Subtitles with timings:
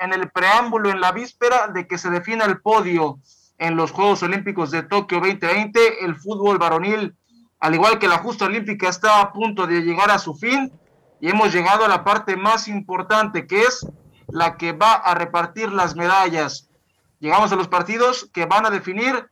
[0.00, 3.18] en el preámbulo, en la víspera de que se defina el podio
[3.58, 7.14] en los Juegos Olímpicos de Tokio 2020, el fútbol varonil,
[7.60, 10.72] al igual que la justa olímpica, está a punto de llegar a su fin
[11.20, 13.86] y hemos llegado a la parte más importante, que es
[14.28, 16.70] la que va a repartir las medallas.
[17.18, 19.28] Llegamos a los partidos que van a definir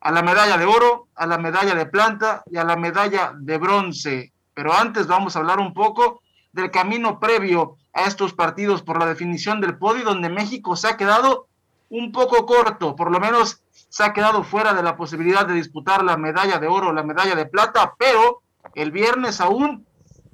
[0.00, 3.58] a la medalla de oro, a la medalla de plata y a la medalla de
[3.58, 4.32] bronce.
[4.54, 6.22] Pero antes vamos a hablar un poco
[6.52, 10.96] del camino previo a estos partidos por la definición del podio, donde México se ha
[10.98, 11.48] quedado
[11.88, 16.04] un poco corto, por lo menos se ha quedado fuera de la posibilidad de disputar
[16.04, 18.42] la medalla de oro, la medalla de plata, pero
[18.74, 19.86] el viernes aún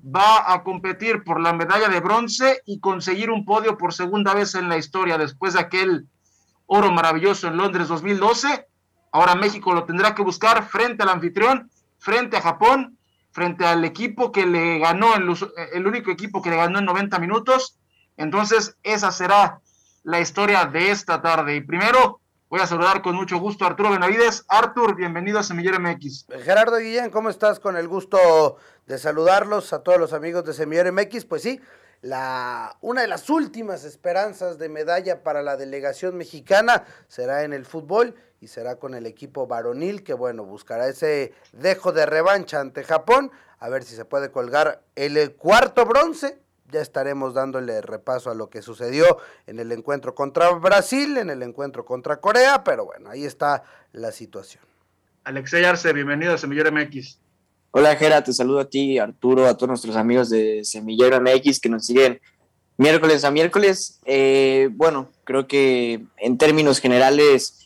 [0.05, 4.57] va a competir por la medalla de bronce y conseguir un podio por segunda vez
[4.57, 6.09] en la historia después de aquel
[6.67, 8.67] oro maravilloso en Londres 2012.
[9.13, 12.99] Ahora México lo tendrá que buscar frente al anfitrión, frente a Japón
[13.33, 17.79] frente al equipo que le ganó, el, único equipo que le ganó en 90 minutos.
[18.17, 19.61] Entonces, esa será
[20.05, 21.57] la historia de esta tarde.
[21.57, 24.45] Y primero, voy a saludar con mucho gusto a Arturo Benavides.
[24.49, 26.27] Artur, bienvenido a Semillero MX.
[26.45, 27.59] Gerardo Guillén, ¿cómo estás?
[27.59, 31.25] Con el gusto de saludarlos a todos los amigos de Semillero MX.
[31.25, 31.59] Pues sí,
[32.03, 37.65] la, una de las últimas esperanzas de medalla para la delegación mexicana será en el
[37.65, 42.83] fútbol y será con el equipo varonil que bueno, buscará ese dejo de revancha ante
[42.83, 46.41] Japón, a ver si se puede colgar el cuarto bronce.
[46.73, 51.43] Ya estaremos dándole repaso a lo que sucedió en el encuentro contra Brasil, en el
[51.43, 53.63] encuentro contra Corea, pero bueno, ahí está
[53.93, 54.65] la situación.
[55.23, 57.21] Alexey Arce, bienvenido a Semillero MX.
[57.71, 61.69] Hola Gera, te saludo a ti, Arturo, a todos nuestros amigos de Semillero MX que
[61.69, 62.21] nos siguen
[62.77, 64.01] miércoles a miércoles.
[64.05, 67.62] Eh, bueno, creo que en términos generales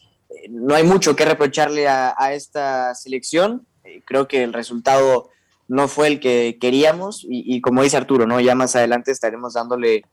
[0.50, 3.66] no hay mucho que reprocharle a, esta selección.
[3.84, 5.30] Eh, creo que el resultado
[5.68, 8.38] no fue el que queríamos y, como dice Arturo, ¿no?
[8.40, 10.04] ya más adelante estaremos dándole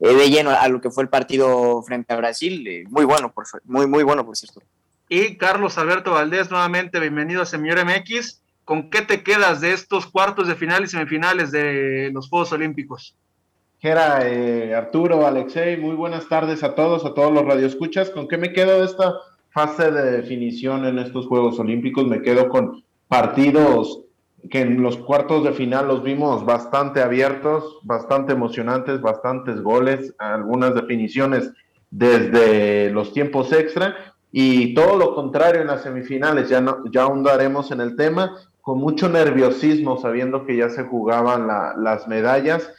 [0.00, 2.66] eh, de lleno a lo que fue el partido frente a Brasil.
[2.66, 4.62] Eh, muy bueno, por, muy, muy bueno, por cierto.
[5.08, 8.42] Y Carlos Alberto Valdés, nuevamente bienvenido a Señor MX.
[8.64, 13.14] ¿Con qué te quedas de estos cuartos de final y semifinales de los Juegos Olímpicos?
[13.78, 14.24] Gera,
[14.76, 18.10] Arturo, Alexei, muy buenas tardes a todos, a todos los radioescuchas.
[18.10, 19.14] ¿Con qué me quedo de esta
[19.56, 22.06] fase de definición en estos Juegos Olímpicos.
[22.06, 24.02] Me quedo con partidos
[24.50, 30.74] que en los cuartos de final los vimos bastante abiertos, bastante emocionantes, bastantes goles, algunas
[30.74, 31.54] definiciones
[31.90, 33.96] desde los tiempos extra
[34.30, 38.78] y todo lo contrario en las semifinales, ya, no, ya ahondaremos en el tema, con
[38.78, 41.46] mucho nerviosismo sabiendo que ya se jugaban
[41.82, 42.70] las medallas,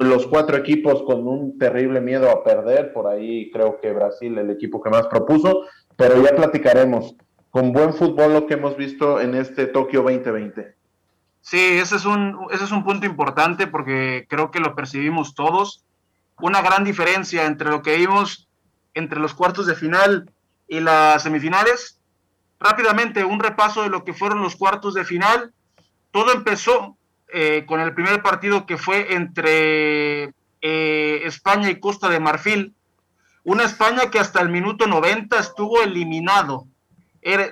[0.00, 4.50] los cuatro equipos con un terrible miedo a perder, por ahí creo que Brasil el
[4.50, 5.64] equipo que más propuso,
[5.96, 7.14] pero ya platicaremos.
[7.50, 10.74] Con buen fútbol lo que hemos visto en este Tokio 2020.
[11.40, 15.84] Sí, ese es un, ese es un punto importante porque creo que lo percibimos todos.
[16.40, 18.48] Una gran diferencia entre lo que vimos
[18.94, 20.30] entre los cuartos de final
[20.68, 22.00] y las semifinales.
[22.58, 25.52] Rápidamente, un repaso de lo que fueron los cuartos de final.
[26.10, 26.96] Todo empezó
[27.32, 32.74] eh, con el primer partido que fue entre eh, España y Costa de Marfil,
[33.46, 36.66] una España que hasta el minuto 90 estuvo eliminado.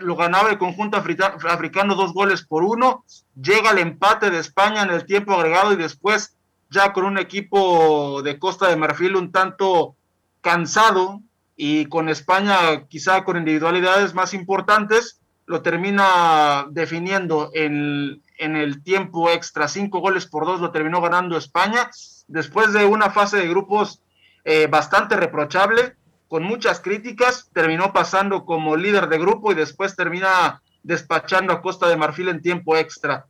[0.01, 3.05] lo ganaba el conjunto africano dos goles por uno.
[3.41, 6.37] Llega el empate de España en el tiempo agregado y después
[6.69, 9.95] ya con un equipo de Costa de Marfil un tanto
[10.41, 11.21] cansado
[11.57, 19.31] y con España quizá con individualidades más importantes, lo termina definiendo en, en el tiempo
[19.31, 19.69] extra.
[19.69, 21.89] Cinco goles por dos lo terminó ganando España.
[22.27, 24.01] Después de una fase de grupos
[24.45, 25.97] eh, bastante reprochable,
[26.29, 31.89] con muchas críticas, terminó pasando como líder de grupo y después termina despachando a Costa
[31.89, 33.27] de Marfil en tiempo extra.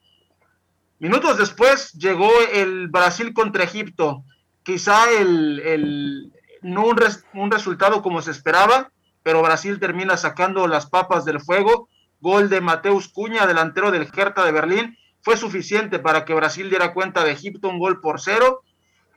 [0.98, 4.24] Minutos después llegó el Brasil contra Egipto,
[4.62, 6.32] quizá el,
[6.62, 6.98] no un,
[7.34, 8.90] un resultado como se esperaba,
[9.22, 11.88] pero Brasil termina sacando las papas del fuego.
[12.20, 16.94] Gol de Mateus Cuña, delantero del Hertha de Berlín, fue suficiente para que Brasil diera
[16.94, 18.62] cuenta de Egipto un gol por cero.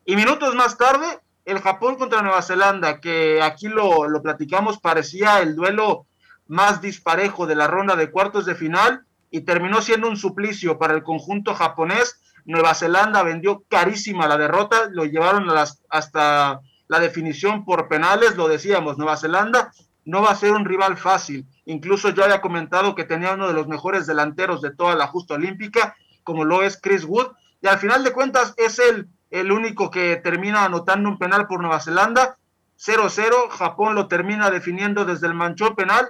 [0.06, 1.06] Y minutos más tarde,
[1.48, 6.06] el Japón contra Nueva Zelanda, que aquí lo, platicamos, parecía el duelo
[6.46, 10.94] más disparejo de la ronda de cuartos de final y terminó siendo un suplicio para
[10.94, 12.20] el conjunto japonés.
[12.44, 15.48] Nueva Zelanda vendió carísima la derrota, lo llevaron
[15.90, 16.60] hasta
[16.90, 19.72] la definición por penales, lo decíamos, Nueva Zelanda
[20.04, 21.48] no va a ser un rival fácil.
[21.64, 25.36] Incluso yo había comentado que tenía uno de los mejores delanteros de toda la justa
[25.36, 25.96] olímpica,
[26.26, 27.28] como lo es Chris Wood,
[27.62, 31.62] y al final de cuentas es el, el único que termina anotando un penal por
[31.62, 32.38] Nueva Zelanda.
[32.80, 36.10] 0-0, Japón lo termina definiendo desde el manchón penal.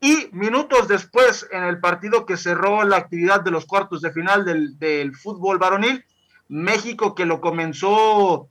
[0.00, 4.44] Y minutos después, en el partido que cerró la actividad de los cuartos de final
[4.44, 6.04] del, del fútbol varonil,
[6.48, 8.48] México que lo comenzó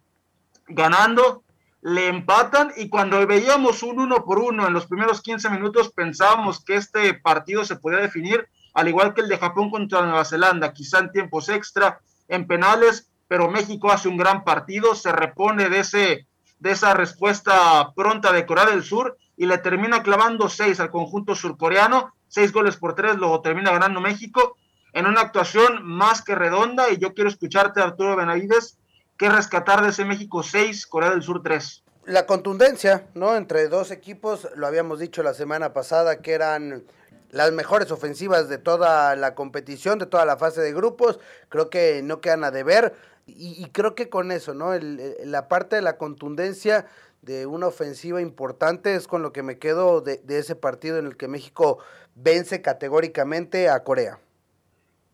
[0.68, 1.44] ganando,
[1.81, 6.66] le empatan y cuando veíamos un uno por uno en los primeros 15 minutos pensábamos
[6.66, 10.74] que este partido se podía definir al igual que el de Japón contra Nueva Zelanda,
[10.74, 15.80] quizá en tiempos extra, en penales, pero México hace un gran partido, se repone de,
[15.80, 16.27] ese,
[16.60, 21.36] de esa respuesta pronta de Corea del Sur y le termina clavando seis al conjunto
[21.36, 24.57] surcoreano, seis goles por tres, luego termina ganando México
[24.94, 28.77] en una actuación más que redonda y yo quiero escucharte Arturo Benavides
[29.18, 31.83] que rescatar de ese México 6, Corea del Sur 3.
[32.06, 33.36] La contundencia, ¿no?
[33.36, 36.83] Entre dos equipos, lo habíamos dicho la semana pasada, que eran
[37.31, 41.19] las mejores ofensivas de toda la competición, de toda la fase de grupos,
[41.50, 42.94] creo que no quedan a deber.
[43.27, 44.72] Y, creo que con eso, ¿no?
[44.75, 46.86] la parte de la contundencia
[47.24, 51.07] de una ofensiva importante es con lo que me quedo de, de ese partido en
[51.07, 51.80] el que México
[52.13, 54.19] vence categóricamente a Corea.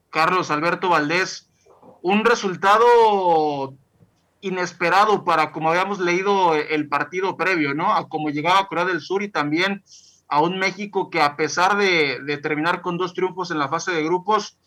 [0.10, 1.50] Carlos Alberto Valdés,
[2.02, 3.74] un resultado
[4.42, 7.94] inesperado para como habíamos leído el partido previo, ¿no?
[7.94, 9.84] A cómo llegaba Corea del Sur y también
[10.28, 14.04] a un México que a pesar de, terminar con dos triunfos en la fase de
[14.04, 14.58] grupos,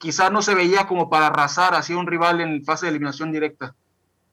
[0.00, 3.74] quizá no se veía como para arrasar hacia un rival en fase de eliminación directa.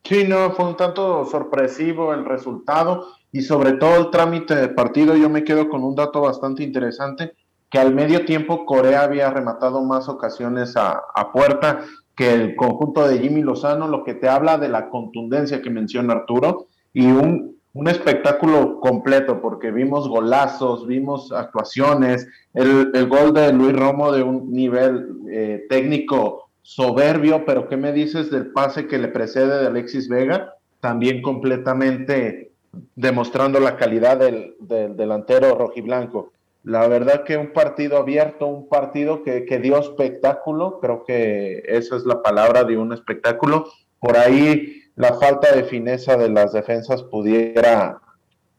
[0.04, 5.18] Sí, no, fue un tanto sorpresivo el resultado y sobre todo el trámite de partido.
[5.18, 7.34] Yo me quedo con un dato bastante interesante,
[7.70, 11.82] que al medio tiempo Corea había rematado más ocasiones a, a puerta
[12.16, 16.14] que el conjunto de Jimmy Lozano, lo que te habla de la contundencia que menciona
[16.14, 23.54] Arturo y un, un espectáculo completo, porque vimos golazos, vimos actuaciones, el, el gol de
[23.54, 28.98] Luis Romo de un nivel eh, técnico soberbio, pero ¿qué me dices del pase que
[28.98, 30.56] le precede de Alexis Vega?
[30.80, 32.52] También completamente
[32.96, 36.32] demostrando la calidad del, del delantero rojiblanco.
[36.64, 42.06] La verdad que un partido abierto, un partido que, dio espectáculo, creo que esa es
[42.06, 43.68] la palabra de un espectáculo.
[44.00, 48.02] Por ahí la falta de fineza de las defensas pudiera,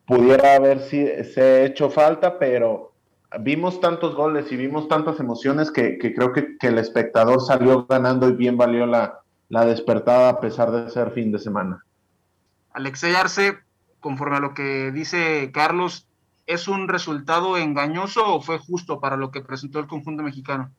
[0.07, 2.93] pudiera haber se hecho falta, pero
[3.41, 8.35] vimos tantos goles y vimos tantas emociones que, creo que, el espectador salió ganando y
[8.35, 11.85] bien valió la, la despertada a pesar de ser fin de semana.
[12.73, 13.59] Alexey Arce,
[13.99, 16.07] conforme a lo que dice Carlos,
[16.47, 20.71] ¿es un resultado engañoso o fue justo para lo que presentó el conjunto mexicano?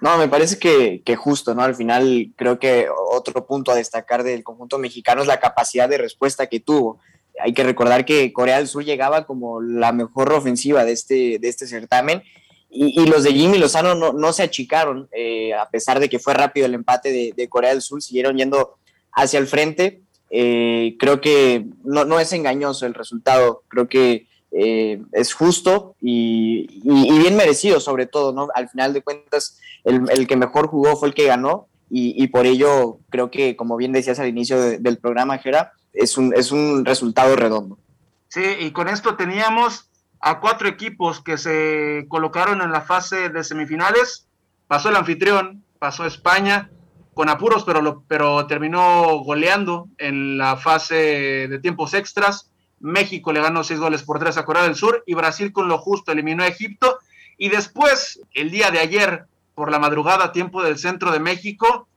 [0.00, 1.62] No, me parece que, justo, ¿no?
[1.62, 5.98] Al final creo que otro punto a destacar del conjunto mexicano es la capacidad de
[5.98, 6.98] respuesta que tuvo.
[7.42, 11.48] Hay que recordar que Corea del Sur llegaba como la mejor ofensiva de este, de
[11.48, 12.22] este certamen
[12.68, 16.34] y, los de Jimmy Lozano no, no se achicaron, eh, a pesar de que fue
[16.34, 18.76] rápido el empate de, Corea del Sur, siguieron yendo
[19.12, 20.02] hacia el frente.
[20.30, 24.26] Eh, creo que no, no es engañoso el resultado, creo que
[24.58, 28.48] eh, es justo y, bien merecido sobre todo, ¿no?
[28.54, 32.98] Al final de cuentas, el, que mejor jugó fue el que ganó y, por ello
[33.10, 37.36] creo que, como bien decías al inicio del programa, Jera, es un, es un resultado
[37.36, 37.78] redondo.
[38.28, 39.90] Sí, y con esto teníamos
[40.20, 44.26] a cuatro equipos que se colocaron en la fase de semifinales.
[44.66, 46.70] Pasó el anfitrión, pasó España,
[47.12, 52.50] con apuros, pero, pero terminó goleando en la fase de tiempos extras.
[52.80, 55.78] México le ganó seis goles por tres a Corea del Sur y Brasil con lo
[55.78, 56.98] justo eliminó a Egipto.
[57.38, 61.88] Y después, el día de ayer, por la madrugada, tiempo del centro de México,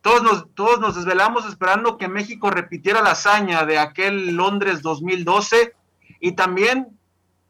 [0.00, 5.74] todos nos, todos nos desvelamos esperando que México repitiera la hazaña de aquel Londres 2012
[6.20, 6.98] y también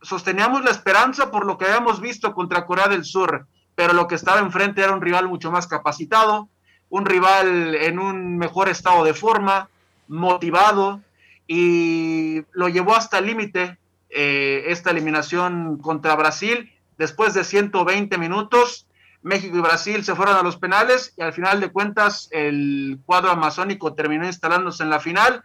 [0.02, 4.14] sosteníamos la esperanza por lo que habíamos visto contra Corea del Sur, pero lo que
[4.14, 6.48] estaba enfrente era un rival mucho más capacitado,
[6.88, 9.68] un rival en un mejor estado de forma,
[10.08, 11.00] motivado,
[11.48, 13.78] y lo llevó hasta el límite
[14.10, 16.70] eh, esta eliminación contra Brasil.
[16.98, 18.86] Después de 120 minutos,
[19.22, 23.30] México y Brasil se fueron a los penales y al final de cuentas el cuadro
[23.30, 25.42] amazónico terminó instalándose en la final.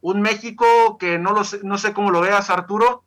[0.00, 3.04] Un México que no, lo sé, no sé cómo lo veas, Arturo,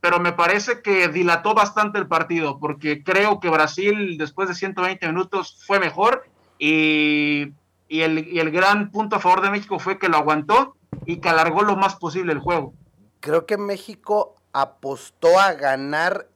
[0.00, 5.06] pero me parece que dilató bastante el partido, porque creo que Brasil después de 120
[5.06, 6.24] minutos fue mejor
[6.58, 7.52] y,
[7.88, 11.20] y, el, y el gran punto a favor de México fue que lo aguantó y
[11.20, 12.74] que alargó lo más posible el juego.
[13.20, 16.28] Creo que México apostó a ganar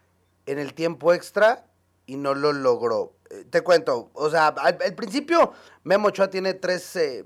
[0.47, 1.67] en el tiempo extra
[2.07, 3.15] y no lo logró.
[3.31, 7.25] Eh, te cuento, o sea, al, principio Memo Ochoa tiene tres eh,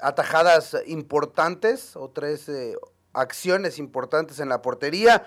[0.00, 2.74] atajadas importantes o tres eh,
[3.12, 5.24] acciones importantes en la portería.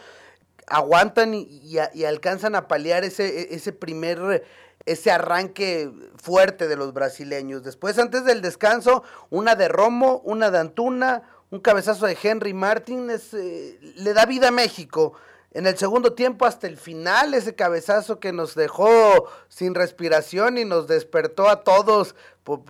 [0.68, 4.44] Aguantan y, alcanzan a paliar ese, e, ese primer
[4.86, 7.64] ese arranque fuerte de los brasileños.
[7.64, 13.10] Después, antes del descanso, una de Romo, una de Antuna, un cabezazo de Henry Martin,
[13.10, 15.14] eh, le da vida a México.
[15.52, 20.66] En el segundo tiempo, hasta el final, ese cabezazo que nos dejó sin respiración y
[20.66, 22.14] nos despertó a todos,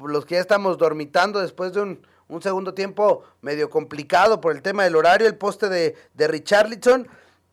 [0.06, 2.02] los que ya estamos dormitando después de un,
[2.42, 7.08] segundo tiempo medio complicado por el tema del horario, el poste de, de Richarlison.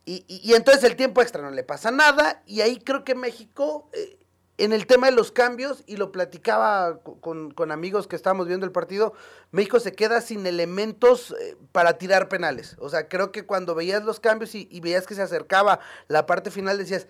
[0.05, 2.43] Y, entonces el tiempo extra no le pasa nada.
[2.47, 4.19] Y ahí creo que México eh,
[4.59, 8.73] en el tema de los cambios, y lo platicaba con, amigos que estábamos viendo el
[8.73, 9.15] partido,
[9.51, 12.77] México se queda sin elementos eh, para tirar penales.
[12.79, 16.51] O sea, creo que cuando veías los cambios y, veías que se acercaba la parte
[16.51, 17.07] final, decías,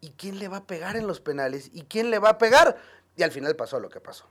[0.00, 1.70] ¿y quién le va a pegar en los penales?
[1.72, 2.76] ¿Y quién le va a pegar?
[3.16, 4.26] Y al final pasó lo que pasó.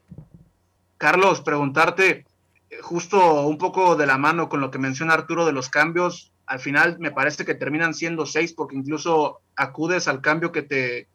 [0.97, 2.25] Carlos, preguntarte,
[2.69, 6.31] eh, justo un poco de la mano con lo que menciona Arturo de los cambios,
[6.47, 11.07] al final me parece que terminan siendo seis porque incluso acudes al cambio que te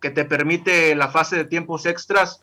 [0.00, 2.42] que te permite la fase de tiempos extras,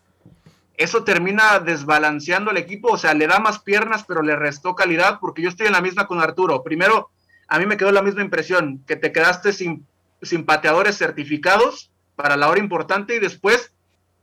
[0.78, 5.20] eso termina desbalanceando al equipo, o sea, le da más piernas, pero le restó calidad,
[5.20, 6.64] porque yo estoy en la misma con Arturo.
[6.64, 7.10] Primero,
[7.48, 9.86] a mí me quedó la misma impresión, que te quedaste sin,
[10.22, 13.72] sin pateadores certificados para la hora importante y después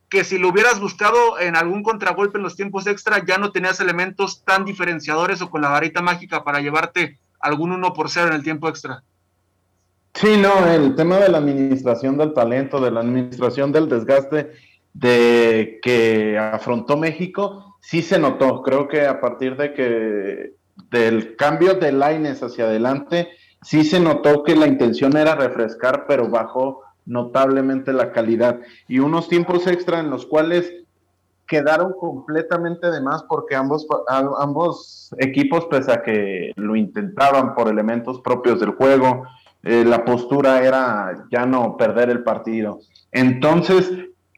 [0.09, 3.81] que si lo hubieras buscado en algún contragolpe en los tiempos extra, ya no tenías
[3.81, 8.35] elementos tan diferenciadores o con la varita mágica para llevarte algún uno por cero en
[8.35, 9.03] el tiempo extra.
[10.15, 14.53] Sí, no, el tema de la administración del talento, de la administración del desgaste
[14.93, 18.63] de que afrontó México, sí se notó.
[18.63, 20.55] Creo que a partir de que
[20.91, 23.29] del cambio de Lines hacia adelante,
[23.63, 28.61] sí se notó que la intención era refrescar, pero bajó notablemente la calidad.
[28.89, 30.73] Y unos tiempos extra en los cuales
[31.47, 38.21] quedaron completamente de más porque ambos, ambos equipos, pese a que lo intentaban por elementos
[38.21, 39.25] propios del juego,
[39.63, 42.81] eh, la postura era ya no perder el partido.
[43.11, 43.91] Entonces,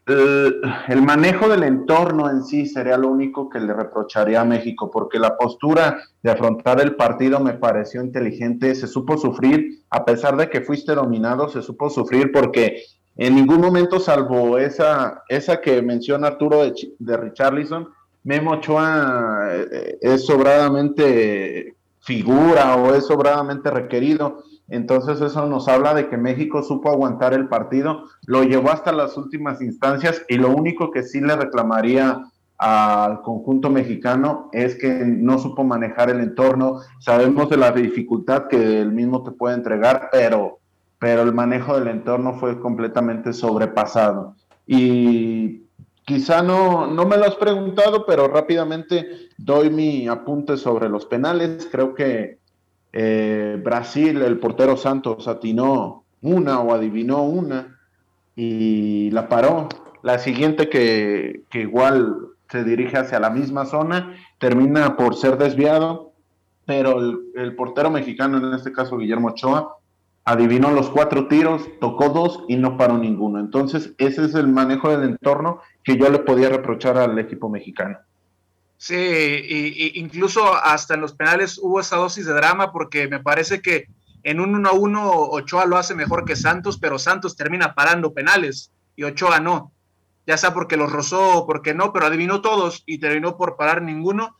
[0.07, 5.17] el, manejo del entorno en sí sería lo único que le reprocharía a México, porque
[5.17, 10.49] la postura de afrontar el partido me pareció inteligente, se supo sufrir, a pesar de
[10.49, 12.83] que fuiste dominado, se supo sufrir porque
[13.17, 17.87] en ningún momento, salvo esa, esa que menciona Arturo de, de Richarlison,
[18.23, 24.43] Memo Ochoa eh, es sobradamente figura o es sobradamente requerido.
[24.67, 29.15] Entonces eso nos habla de que México supo aguantar el partido, lo llevó hasta las
[29.17, 32.23] últimas instancias y lo único que sí le reclamaría
[32.57, 36.79] al conjunto mexicano es que no supo manejar el entorno.
[36.99, 40.59] Sabemos de la dificultad que el mismo te puede entregar, pero,
[40.97, 44.35] pero el manejo del entorno fue completamente sobrepasado.
[44.65, 45.63] Y
[46.05, 49.05] quizá no, no me lo has preguntado, pero rápidamente
[49.37, 51.67] doy mi apunte sobre los penales.
[51.69, 52.39] Creo que
[52.97, 57.77] eh, Brasil, el portero Santos atinó una o adivinó una
[58.37, 59.67] y la paró.
[60.01, 62.15] La siguiente que, igual
[62.49, 66.13] se dirige hacia la misma zona, termina por ser desviado,
[66.65, 66.97] pero
[67.35, 69.75] el, portero mexicano, en este caso Guillermo Ochoa,
[70.23, 73.41] adivinó los cuatro tiros, tocó dos y no paró ninguno.
[73.41, 77.97] Entonces, ese es el manejo del entorno que yo le podía reprochar al equipo mexicano.
[78.77, 83.61] Sí, y, incluso hasta en los penales hubo esa dosis de drama porque me parece
[83.61, 83.87] que
[84.23, 88.13] en un 1 a 1 Ochoa lo hace mejor que Santos, pero Santos termina parando
[88.13, 89.71] penales y Ochoa no.
[90.27, 93.83] Ya sea porque los rozó o porque no, pero adivinó todos y terminó por parar
[93.83, 94.35] ninguno.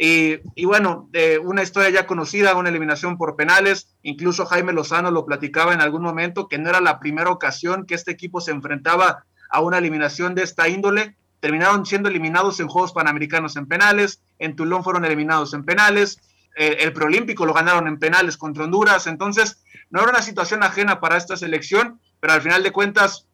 [0.00, 1.10] Y, bueno,
[1.42, 6.02] una historia ya conocida, una eliminación por penales, incluso Jaime Lozano lo platicaba en algún
[6.02, 10.34] momento, que no era la primera ocasión que este equipo se enfrentaba a una eliminación
[10.36, 15.54] de esta índole terminaron siendo eliminados en Juegos Panamericanos en penales, en Tulón fueron eliminados
[15.54, 16.20] en penales,
[16.56, 21.00] eh, el preolímpico lo ganaron en penales contra Honduras, entonces no era una situación ajena
[21.00, 23.26] para esta selección, pero al final de cuentas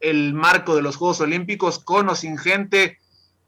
[0.00, 2.98] el marco de los Juegos Olímpicos, con o sin gente,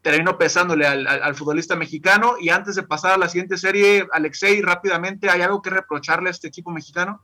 [0.03, 2.35] terminó pesándole al, futbolista mexicano.
[2.41, 6.33] Y antes de pasar a la siguiente serie, Alexei, rápidamente, ¿hay algo que reprocharle a
[6.33, 7.23] este equipo mexicano?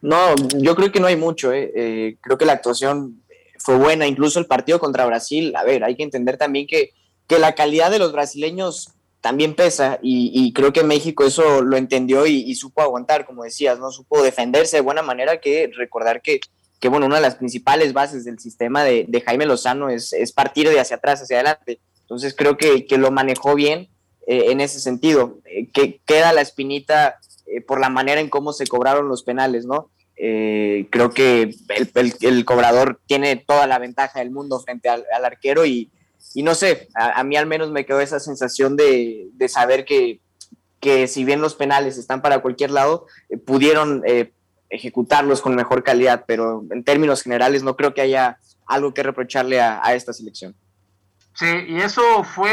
[0.00, 1.52] No, yo creo que no hay mucho.
[1.52, 1.70] Eh.
[1.74, 3.21] Eh, creo que la actuación
[3.62, 6.92] fue buena, incluso el partido contra Brasil, a ver, hay que entender también que,
[7.28, 12.26] que la calidad de los brasileños también pesa y, creo que México eso lo entendió
[12.26, 13.92] y, supo aguantar, como decías, ¿no?
[13.92, 16.40] Supo defenderse de buena manera que recordar que,
[16.80, 20.68] que bueno, una de las principales bases del sistema de, Jaime Lozano es, es, partir
[20.68, 21.80] de hacia atrás, hacia adelante.
[22.00, 23.88] Entonces creo que, que lo manejó bien
[24.26, 25.38] eh, en ese sentido.
[25.44, 29.66] Eh, que queda la espinita eh, por la manera en cómo se cobraron los penales,
[29.66, 29.90] ¿no?
[30.24, 31.52] Eh, creo que
[32.20, 35.90] el, cobrador tiene toda la ventaja del mundo frente al, arquero y,
[36.32, 40.20] y no sé, a, mí al menos me quedó esa sensación de, de saber que,
[40.78, 44.32] que, si bien los penales están para cualquier lado, eh, pudieron eh,
[44.70, 49.60] ejecutarlos con mejor calidad, pero en términos generales no creo que haya algo que reprocharle
[49.60, 50.54] a, a esta selección.
[51.34, 52.52] Sí, y eso fue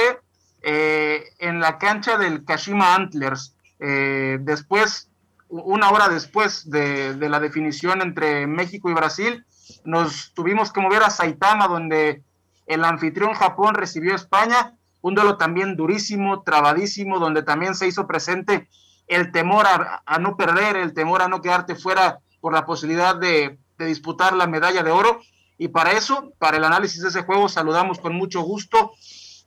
[0.64, 3.54] en la cancha del Kashima Antlers.
[3.78, 5.09] después,
[5.50, 9.46] una hora después de, de la definición entre México y Brasil,
[9.84, 12.24] nos tuvimos que mover a Saitama, donde
[12.66, 18.06] el anfitrión Japón recibió a España, un duelo también durísimo, trabadísimo, donde también se hizo
[18.06, 18.70] presente
[19.08, 23.60] el temor a, no perder, el temor a no quedarte fuera por la posibilidad de,
[23.78, 25.20] disputar la medalla de oro.
[25.58, 28.92] Y para eso, para el análisis de ese juego, saludamos con mucho gusto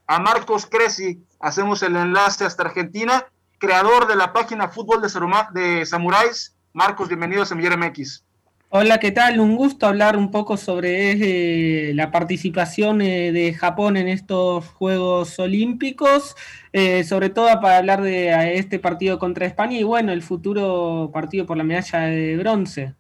[0.07, 1.23] a Marcos Cresi.
[1.39, 3.27] Hacemos el enlace hasta Argentina,
[3.63, 6.57] creador de la página Fútbol de, de Samuráis.
[6.73, 8.25] Marcos, bienvenido a Semillero MX.
[8.71, 9.39] Hola, ¿qué tal?
[9.39, 15.39] Un gusto hablar un poco sobre eh, la participación eh, de Japón en estos Juegos
[15.39, 16.35] Olímpicos,
[16.73, 21.47] eh, sobre todo para hablar de este partido contra España y bueno, el futuro partido
[21.47, 22.97] por la medalla de bronce.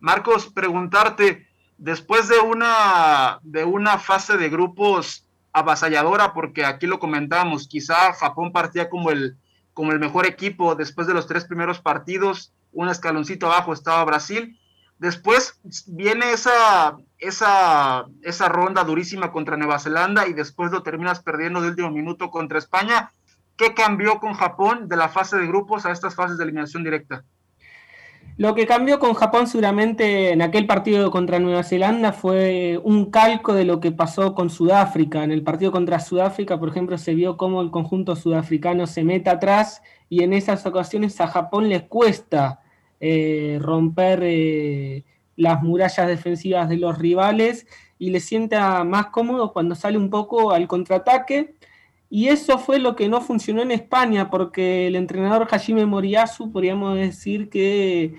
[0.00, 1.46] Marcos, preguntarte,
[1.76, 8.52] después de una, de una fase de grupos avasalladora, porque aquí lo comentamos, quizá Japón
[8.52, 9.36] partía como el,
[9.74, 14.58] como el mejor equipo después de los tres primeros partidos, un escaloncito abajo estaba Brasil
[15.02, 21.60] Después viene esa, esa, esa ronda durísima contra Nueva Zelanda y después lo terminas perdiendo
[21.60, 23.10] de último minuto contra España.
[23.56, 27.24] ¿Qué cambió con Japón de la fase de grupos a estas fases de eliminación directa?
[28.38, 33.52] Lo que cambió con Japón seguramente en aquel partido contra Nueva Zelanda fue un calco
[33.52, 35.22] de lo que pasó con Sudáfrica.
[35.22, 39.28] En el partido contra Sudáfrica, por ejemplo, se vio cómo el conjunto sudafricano se mete
[39.28, 42.62] atrás y en esas ocasiones a Japón les cuesta
[43.00, 45.04] eh, romper eh,
[45.36, 47.66] las murallas defensivas de los rivales
[47.98, 51.54] y le sienta más cómodo cuando sale un poco al contraataque.
[52.14, 56.94] Y eso fue lo que no funcionó en España, porque el entrenador Hajime Moriyasu, podríamos
[56.96, 58.16] decir que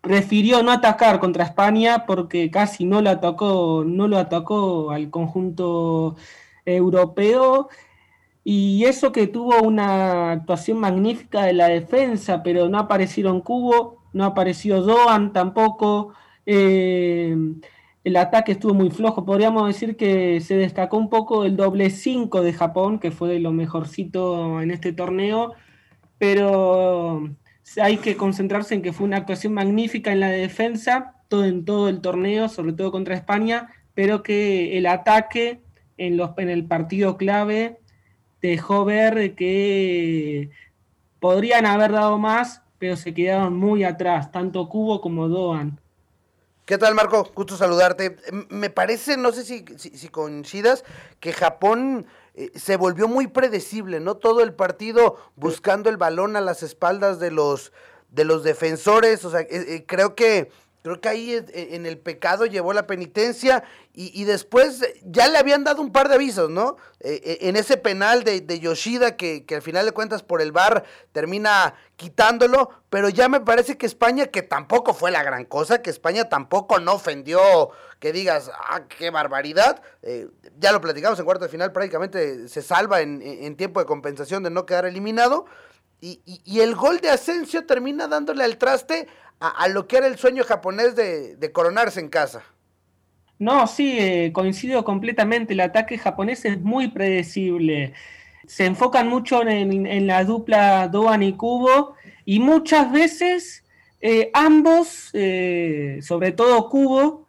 [0.00, 6.16] prefirió no atacar contra España porque casi no lo atacó, no lo atacó al conjunto
[6.64, 7.68] europeo.
[8.44, 14.24] Y eso que tuvo una actuación magnífica de la defensa, pero no aparecieron Cubo, no
[14.24, 16.14] apareció Doan tampoco.
[16.46, 17.36] Eh,
[18.04, 19.24] el ataque estuvo muy flojo.
[19.24, 23.40] Podríamos decir que se destacó un poco el doble 5 de Japón, que fue de
[23.40, 25.54] lo mejorcito en este torneo,
[26.18, 27.30] pero
[27.80, 31.88] hay que concentrarse en que fue una actuación magnífica en la defensa, todo en todo
[31.88, 35.62] el torneo, sobre todo contra España, pero que el ataque
[35.96, 37.80] en, los, en el partido clave
[38.42, 40.50] dejó ver que
[41.20, 45.80] podrían haber dado más, pero se quedaron muy atrás, tanto Cubo como Doan.
[46.64, 47.30] ¿Qué tal, Marco?
[47.34, 48.16] Gusto saludarte.
[48.48, 50.82] Me parece, no sé si, coincidas,
[51.20, 54.14] que Japón eh, se volvió muy predecible, ¿no?
[54.16, 57.70] Todo el partido buscando el balón a las espaldas de los,
[58.08, 59.26] de los defensores.
[59.26, 60.50] O sea, eh, eh, creo que
[60.84, 65.80] Creo que ahí en el pecado llevó la penitencia y, después ya le habían dado
[65.80, 66.76] un par de avisos, ¿no?
[67.00, 70.84] E, e, en ese penal de, Yoshida que, al final de cuentas por el bar
[71.12, 75.88] termina quitándolo, pero ya me parece que España, que tampoco fue la gran cosa, que
[75.88, 81.44] España tampoco no ofendió, que digas, ah, qué barbaridad, eh, ya lo platicamos en cuarto
[81.44, 85.46] de final, prácticamente se salva en, tiempo de compensación de no quedar eliminado.
[86.00, 89.08] Y, y, el gol de Asensio termina dándole al traste
[89.40, 92.42] a, lo que era el sueño japonés de, coronarse en casa.
[93.38, 95.52] No, sí, eh, coincido completamente.
[95.52, 97.92] El ataque japonés es muy predecible.
[98.46, 101.94] Se enfocan mucho en, la dupla Doan y Kubo
[102.24, 103.64] y muchas veces
[104.00, 107.28] eh, ambos, eh, sobre todo Kubo,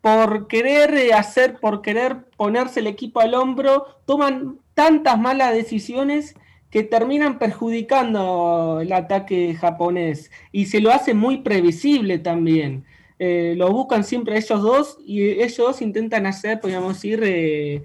[0.00, 6.34] por querer hacer, por querer ponerse el equipo al hombro, toman tantas malas decisiones
[6.72, 12.86] que terminan perjudicando el ataque japonés y se lo hace muy previsible también.
[13.18, 17.82] Eh, lo buscan siempre ellos dos y ellos intentan hacer, podríamos decir, eh,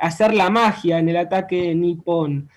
[0.00, 2.50] hacer la magia en el ataque nipón.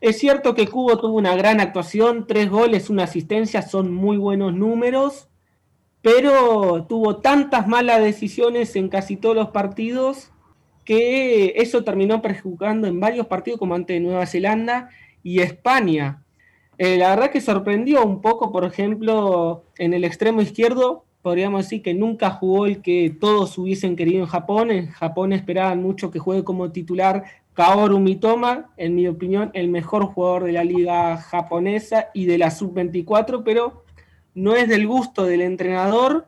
[0.00, 4.54] Es cierto que Kubo tuvo una gran actuación, tres goles, una asistencia, son muy buenos
[4.54, 5.28] números,
[6.00, 10.30] pero tuvo tantas malas decisiones en casi todos los partidos
[10.84, 14.90] que eso terminó perjudicando en varios partidos como ante Nueva Zelanda
[15.24, 16.22] y España.
[16.78, 21.82] Eh, la verdad que sorprendió un poco, por ejemplo, en el extremo izquierdo, podríamos decir
[21.82, 24.70] que nunca jugó el que todos hubiesen querido en Japón.
[24.70, 30.04] En Japón esperaban mucho que juegue como titular Kaoru Mitoma, en mi opinión, el mejor
[30.06, 33.84] jugador de la liga japonesa y de la sub-24, pero
[34.34, 36.26] no es del gusto del entrenador.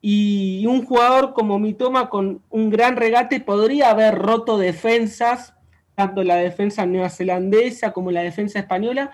[0.00, 5.55] Y un jugador como Mitoma con un gran regate podría haber roto defensas
[5.96, 9.10] tanto la defensa neozelandesa como la defensa española,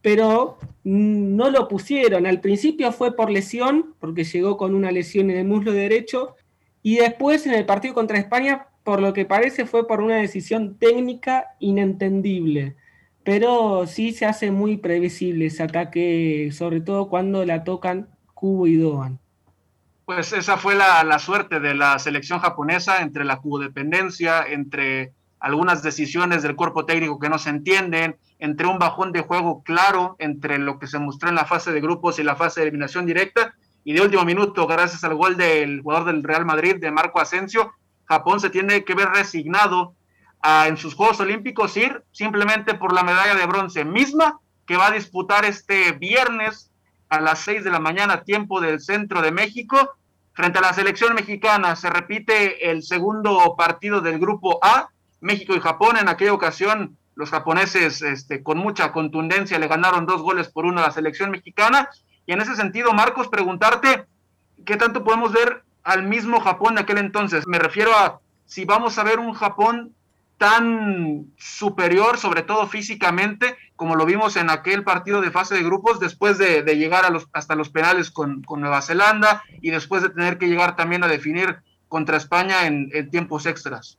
[0.00, 2.26] pero no lo pusieron.
[2.26, 6.34] Al principio fue por lesión, porque llegó con una lesión en el muslo derecho,
[6.82, 10.78] y después en el partido contra España, por lo que parece, fue por una decisión
[10.78, 12.76] técnica inentendible.
[13.22, 18.76] Pero sí se hace muy previsible ese ataque, sobre todo cuando la tocan Cubo y
[18.76, 19.20] Doan.
[20.06, 25.12] Pues esa fue la, la suerte de la selección japonesa entre la cubodependencia, entre
[25.42, 30.14] algunas decisiones del cuerpo técnico que no se entienden, entre un bajón de juego claro
[30.20, 33.06] entre lo que se mostró en la fase de grupos y la fase de eliminación
[33.06, 33.52] directa.
[33.84, 37.72] Y de último minuto, gracias al gol del jugador del Real Madrid, de Marco Asensio,
[38.04, 39.94] Japón se tiene que ver resignado
[40.40, 44.88] a, en sus Juegos Olímpicos ir simplemente por la medalla de bronce misma que va
[44.88, 46.70] a disputar este viernes
[47.08, 49.96] a las 6 de la mañana, tiempo del centro de México,
[50.34, 51.74] frente a la selección mexicana.
[51.74, 54.91] Se repite el segundo partido del grupo A,
[55.22, 55.96] México y Japón.
[55.96, 60.80] En aquella ocasión los japoneses este, con mucha contundencia le ganaron dos goles por uno
[60.80, 61.88] a la selección mexicana.
[62.26, 64.04] Y en ese sentido, Marcos, preguntarte
[64.66, 67.46] qué tanto podemos ver al mismo Japón de aquel entonces.
[67.46, 69.94] Me refiero a si vamos a ver un Japón
[70.38, 76.00] tan superior, sobre todo físicamente, como lo vimos en aquel partido de fase de grupos,
[76.00, 80.38] después de, llegar a los, hasta los penales con, Nueva Zelanda y después de tener
[80.38, 81.58] que llegar también a definir
[81.88, 83.98] contra España en tiempos extras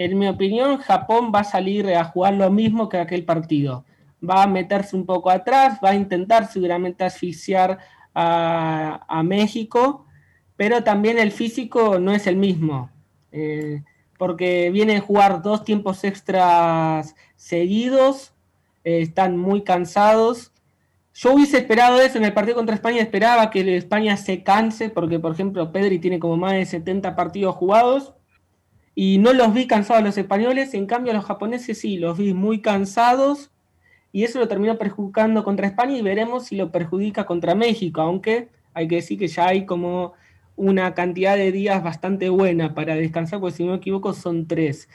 [0.00, 3.84] en mi opinión, Japón va a salir a jugar lo mismo que aquel partido.
[4.26, 7.78] Va a meterse un poco atrás, va a intentar seguramente asfixiar
[8.14, 10.06] a, México,
[10.56, 12.90] pero también el físico no es el mismo,
[13.30, 13.82] eh,
[14.16, 18.32] porque viene a jugar dos tiempos extras seguidos,
[18.84, 20.50] eh, están muy cansados.
[21.12, 25.18] Yo hubiese esperado eso en el partido contra España, esperaba que España se canse, porque
[25.18, 28.14] por ejemplo Pedri tiene como más de 70 partidos jugados
[29.02, 32.60] y no los vi cansados los españoles, en cambio los japoneses sí, los vi muy
[32.60, 33.50] cansados
[34.12, 38.50] y eso lo terminó perjudicando contra España y veremos si lo perjudica contra México, aunque
[38.74, 40.12] hay que decir que ya hay como
[40.54, 44.86] una cantidad de días bastante buena para descansar, porque si no me equivoco son tres.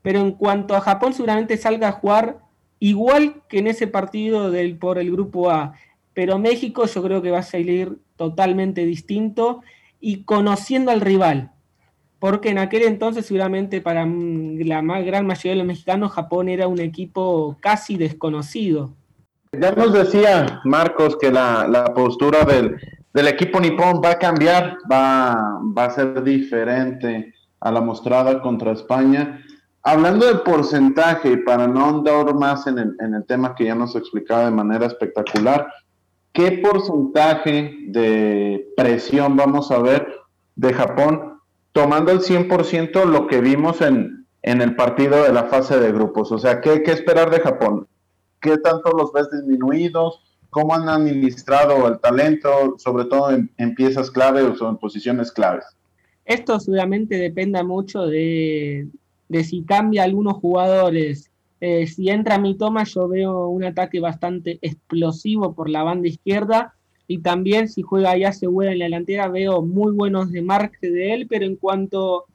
[0.00, 2.38] Pero en cuanto a Japón, seguramente salga a jugar
[2.78, 5.74] igual que en ese partido del, por el grupo A.
[6.14, 9.60] Pero México yo creo que va a salir totalmente distinto
[10.00, 11.52] y conociendo al rival
[12.20, 16.68] porque en aquel entonces seguramente para la más gran mayoría de los mexicanos Japón era
[16.68, 18.90] un equipo casi desconocido.
[19.58, 22.78] Ya nos decía Marcos que la, postura del,
[23.26, 29.42] equipo nipón va a cambiar, va, va a ser diferente a la mostrada contra España.
[29.82, 33.96] Hablando de porcentaje, para no andar más en el, en el tema que ya nos
[33.96, 35.66] explicaba de manera espectacular,
[36.32, 40.06] ¿qué porcentaje de presión vamos a ver
[40.54, 41.39] de Japón
[41.72, 46.32] tomando el 100% lo que vimos en, en el partido de la fase de grupos.
[46.32, 47.86] O sea, ¿qué, ¿qué, esperar de Japón?
[48.40, 50.22] ¿Qué tanto los ves disminuidos?
[50.50, 55.64] ¿Cómo han administrado el talento, sobre todo en, piezas claves o en posiciones claves?
[56.24, 58.88] Esto seguramente depende mucho de,
[59.28, 61.30] de si cambia algunos jugadores.
[61.60, 66.74] Eh, si entra mi toma, yo veo un ataque bastante explosivo por la banda izquierda
[67.10, 71.12] y también si juega ya se en la delantera veo muy buenos de marque de
[71.12, 72.26] él, pero en cuanto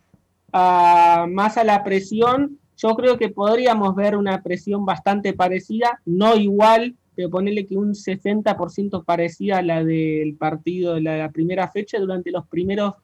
[0.51, 6.35] a más a la presión, yo creo que podríamos ver una presión bastante parecida, no
[6.35, 11.97] igual, pero ponerle que un 60% parecida a la del partido de la, primera fecha
[11.97, 12.95] durante los primeros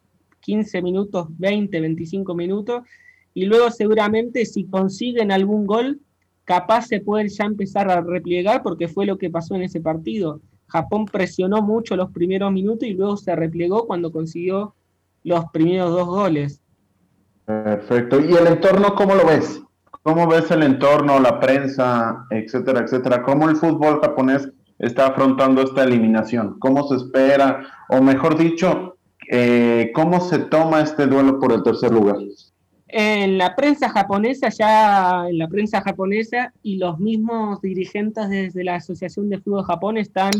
[0.41, 2.83] 15 minutos, 20, 25 minutos,
[3.33, 6.01] y luego seguramente si consiguen algún gol,
[6.43, 10.41] capaz se pueden ya empezar a repliegar porque fue lo que pasó en ese partido
[10.71, 14.73] Japón presionó mucho los primeros minutos y luego se replegó cuando consiguió
[15.23, 16.61] los primeros dos goles.
[17.45, 18.21] Perfecto.
[18.21, 19.61] ¿Y el entorno cómo lo ves?
[20.03, 23.21] ¿Cómo ves el entorno, la prensa, etcétera, etcétera?
[23.21, 26.57] ¿Cómo el fútbol japonés está afrontando esta eliminación?
[26.59, 27.67] ¿Cómo se espera?
[27.89, 28.95] O mejor dicho,
[29.29, 32.15] eh, ¿cómo se toma este duelo por el tercer lugar?
[32.93, 38.75] En la prensa japonesa, ya en la prensa japonesa y los mismos dirigentes desde la
[38.75, 40.31] Asociación de Fútbol Japón están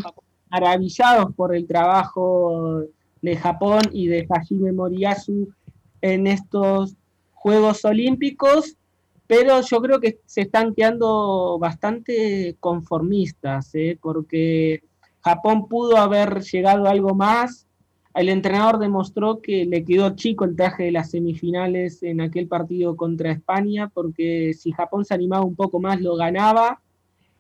[0.50, 2.84] maravillados por el trabajo
[3.22, 5.54] de Japón y de Hajime Moriyasu
[6.02, 6.96] en estos
[7.34, 8.76] Juegos Olímpicos,
[9.28, 13.98] pero yo creo que se están quedando bastante conformistas, ¿eh?
[14.02, 14.84] porque
[15.22, 17.66] Japón pudo haber llegado algo más
[18.14, 22.96] el entrenador demostró que le quedó chico el traje de las semifinales en aquel partido
[22.96, 26.82] contra España, porque si Japón se animaba un poco más lo ganaba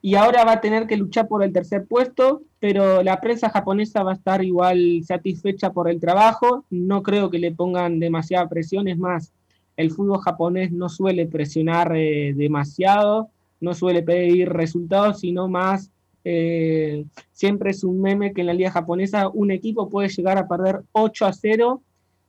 [0.02, 4.02] y ahora va a tener que luchar por el tercer puesto, pero la prensa japonesa
[4.04, 8.88] va a estar igual satisfecha por el trabajo, no creo que le pongan demasiada presión,
[8.88, 9.34] es más,
[9.78, 13.30] el fútbol japonés no suele presionar eh, demasiado,
[13.60, 15.92] no suele pedir resultados, sino más,
[16.24, 20.48] eh, siempre es un meme que en la liga japonesa un equipo puede llegar a
[20.48, 21.82] perder 8 a 0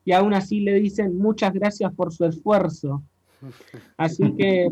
[0.05, 3.02] y aún así le dicen muchas gracias por su esfuerzo.
[3.96, 4.70] Así que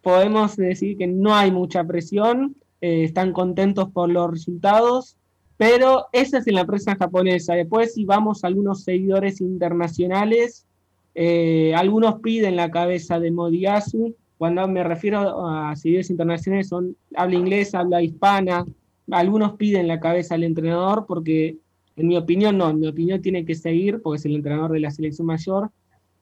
[0.00, 5.16] podemos decir que no hay mucha presión, eh, están contentos por los resultados,
[5.56, 7.54] pero esa es en la prensa japonesa.
[7.54, 10.66] Después, si vamos a algunos seguidores internacionales,
[11.14, 14.16] eh, algunos piden la cabeza de Modiasu.
[14.42, 18.66] Cuando me refiero a seguidores internacionales, son habla inglés, habla hispana.
[19.12, 21.58] Algunos piden la cabeza del entrenador porque,
[21.94, 24.80] en mi opinión, no, en mi opinión tiene que seguir porque es el entrenador de
[24.80, 25.70] la selección mayor.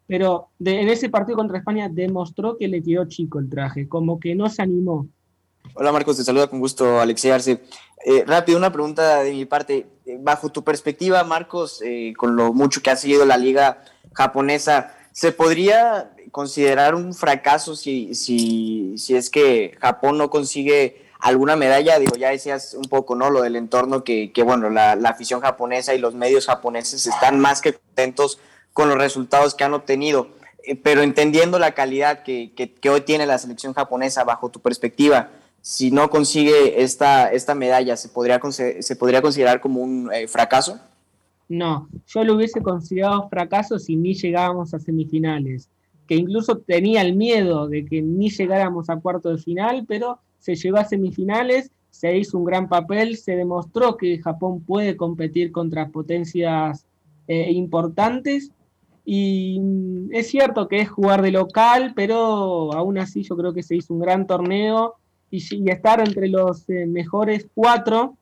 [0.06, 4.35] Pero en ese partido contra España demostró que le quedó chico el traje, como que
[4.35, 5.09] no se animó.
[5.72, 7.62] Hola Marcos, te saluda con gusto Alexei Arce.
[8.04, 9.87] Eh, rápido, una pregunta de mi parte.
[10.04, 14.94] Eh, bajo tu perspectiva, Marcos, eh, con lo mucho que ha seguido la liga japonesa,
[15.11, 21.98] ¿se podría considerar un fracaso si, si, si es que Japón no consigue alguna medalla?
[21.98, 23.30] Digo, ya decías un poco, ¿no?
[23.30, 27.38] Lo del entorno que, que bueno, la, la, afición japonesa y los medios japoneses están
[27.40, 28.38] más que contentos
[28.72, 30.28] con los resultados que han obtenido.
[30.82, 35.30] pero entendiendo la calidad que, que, que hoy tiene la selección japonesa bajo tu perspectiva,
[35.62, 40.80] si no consigue esta, esta medalla, ¿se podría, ¿se podría considerar como un eh, fracaso?
[41.48, 45.68] No, yo lo hubiese considerado fracaso si ni llegábamos a semifinales,
[46.10, 50.56] que incluso tenía el miedo de que ni llegáramos a cuarto de final, pero se
[50.56, 55.90] llegó a semifinales, se hizo un gran papel, se demostró que Japón puede competir contra
[55.90, 56.84] potencias
[57.28, 58.50] eh, importantes
[59.04, 63.62] y mm, es cierto que es jugar de local, pero aún así yo creo que
[63.62, 64.96] se hizo un gran torneo
[65.30, 68.16] y, estar entre los eh, mejores cuatro,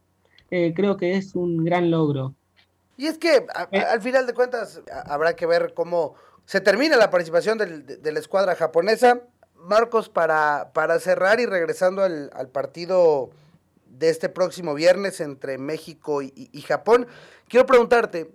[0.51, 2.35] eh, creo que es un gran logro.
[2.99, 6.17] Y es que al final de cuentas habrá que ver cómo
[6.49, 9.21] se termina la participación de, la escuadra japonesa.
[9.55, 13.29] Marcos, para, para cerrar y regresando al, partido
[13.85, 17.07] de este próximo viernes entre México y, Japón,
[17.49, 18.31] quiero preguntarte,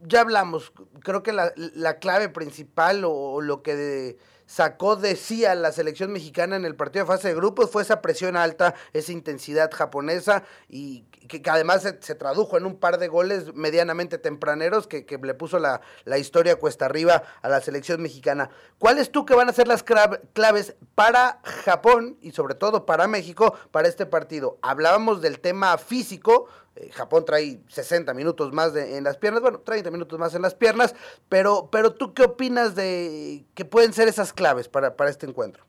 [0.00, 3.76] ya hablamos, creo que la, la clave principal o, lo que...
[3.76, 4.18] De,
[4.52, 7.80] sacó de sí a la selección mexicana en el partido de fase de grupos fue
[7.80, 13.08] esa presión alta, esa intensidad japonesa y que, además se, tradujo en un par de
[13.08, 15.80] goles medianamente tempraneros que, le puso la,
[16.18, 18.50] historia cuesta arriba a la selección mexicana.
[18.78, 23.54] ¿Cuáles tú que van a ser las claves para Japón y sobre todo para México
[23.70, 24.58] para este partido?
[24.60, 29.90] Hablábamos del tema físico, eh, Japón trae 60 minutos más en las piernas, bueno, 30
[29.90, 30.94] minutos más en las piernas,
[31.28, 35.64] pero, pero tú qué opinas de que pueden ser esas claves para, este encuentro?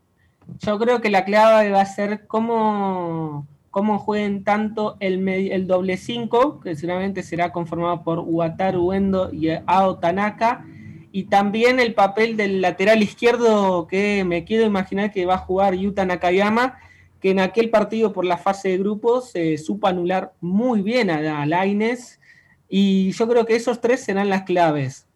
[0.59, 5.97] Yo creo que la clave va a ser cómo, cómo jueguen tanto el, el doble
[5.97, 10.65] 5, que seguramente será conformado por Uataru Uendo y Ao Tanaka,
[11.11, 15.75] y también el papel del lateral izquierdo que me quiero imaginar que va a jugar
[15.75, 16.79] Yuta Nakayama,
[17.23, 21.45] que en aquel partido por la fase de grupos se supo anular muy bien a
[21.45, 22.19] Laines
[22.67, 25.07] y yo creo que esos tres serán las claves.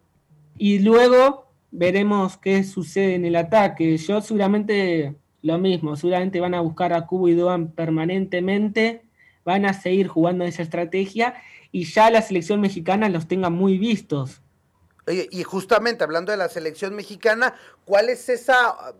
[0.56, 3.94] Y luego veremos qué sucede en el ataque.
[3.98, 9.02] Yo seguramente lo mismo, seguramente van a buscar a Cubo y Doan permanentemente,
[9.44, 11.34] van a seguir jugando esa estrategia
[11.72, 14.40] y ya la selección mexicana los tenga muy vistos.
[15.30, 18.94] Y justamente hablando de la selección mexicana, ¿cuál es esa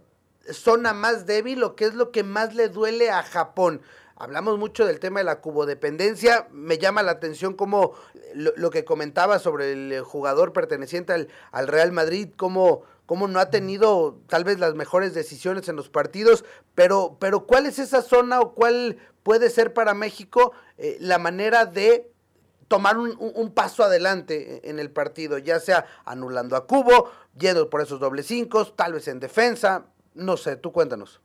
[0.52, 3.82] zona más débil o qué es lo que más le duele a Japón?
[4.20, 6.48] Hablamos mucho del tema de la cubodependencia.
[6.50, 7.94] Me llama la atención como
[8.34, 13.50] lo, que comentaba sobre el jugador perteneciente al, al Real Madrid, cómo, cómo, no ha
[13.50, 18.40] tenido tal vez las mejores decisiones en los partidos, pero, pero ¿cuál es esa zona
[18.40, 22.10] o cuál puede ser para México eh, la manera de
[22.66, 27.80] tomar un, un, paso adelante en el partido, ya sea anulando a Cubo, yendo por
[27.80, 29.86] esos doble cinco, tal vez en defensa,
[30.18, 31.20] no sé, tú cuéntanos.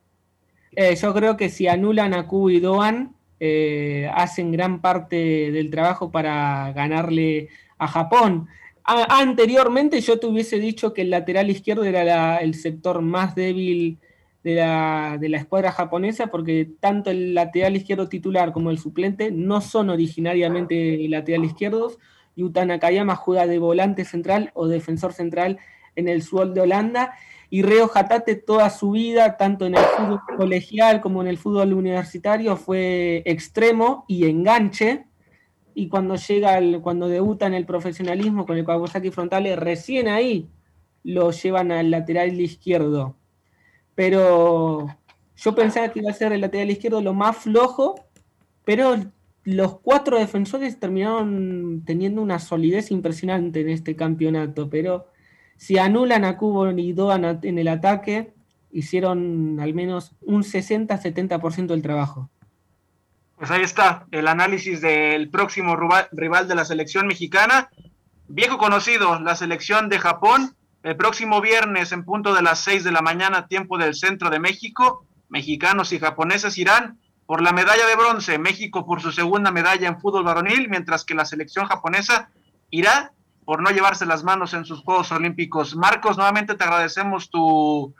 [0.75, 5.69] Eh, yo creo que si anulan a Kubo y Doan, eh, hacen gran parte del
[5.69, 8.47] trabajo para ganarle a Japón.
[8.85, 13.97] anteriormente yo te hubiese dicho que el lateral izquierdo era el sector más débil
[14.43, 19.31] de la, de la, escuadra japonesa porque tanto el lateral izquierdo titular como el suplente
[19.31, 21.97] no son originariamente lateral izquierdos.
[22.35, 25.59] Yuta Nakayama juega de volante central o defensor central
[25.95, 27.13] en el suelo de Holanda
[27.49, 31.73] y Reo Jatate toda su vida, tanto en el fútbol colegial como en el fútbol
[31.73, 35.05] universitario, fue extremo y enganche.
[35.75, 40.49] Y cuando llega, cuando debuta en el profesionalismo con el Kawasaki Frontales, recién ahí
[41.03, 43.15] lo llevan al lateral izquierdo.
[43.95, 44.87] Pero
[45.35, 47.95] yo pensaba que iba a ser el lateral izquierdo lo más flojo,
[48.65, 48.95] pero
[49.43, 54.69] los cuatro defensores terminaron teniendo una solidez impresionante en este campeonato.
[54.69, 55.07] Pero
[55.57, 58.33] si anulan a Kubo y Doan en el ataque,
[58.71, 62.29] hicieron al menos un 60-70% del trabajo.
[63.37, 65.75] Pues ahí está el análisis del próximo
[66.11, 67.69] rival de la selección mexicana.
[68.27, 70.55] Viejo conocido, la selección de Japón.
[70.81, 74.39] El próximo viernes en punto de las 6 de la mañana, tiempo del centro de
[74.39, 79.87] México, mexicanos y japoneses irán por la medalla de bronce, México por su segunda medalla
[79.87, 82.29] en fútbol varonil, mientras que la selección japonesa
[82.69, 83.13] irá
[83.45, 85.75] por no llevarse las manos en sus Juegos Olímpicos.
[85.75, 87.93] Marcos, nuevamente te agradecemos tu,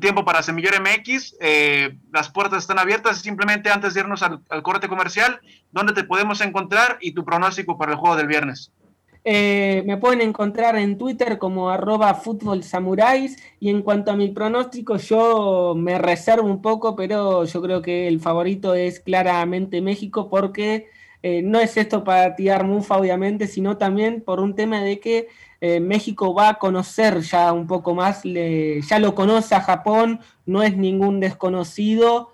[0.00, 1.36] tiempo para Semillero MX.
[1.40, 3.20] Eh, las puertas están abiertas.
[3.20, 7.76] Simplemente antes de irnos al, al corte comercial, ¿dónde te podemos encontrar y tu pronóstico
[7.76, 8.72] para el juego del viernes?
[9.24, 12.20] Eh, me pueden encontrar en Twitter como arroba
[12.62, 17.82] samuráis y en cuanto a mi pronóstico yo me reservo un poco, pero yo creo
[17.82, 20.88] que el favorito es claramente México porque
[21.22, 25.28] eh, no es esto para tirar mufa obviamente, sino también por un tema de que
[25.60, 30.62] eh, México va a conocer ya un poco más, ya lo conoce a Japón, no
[30.62, 32.30] es ningún desconocido